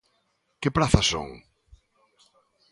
[0.61, 1.29] ¿Que prazas son?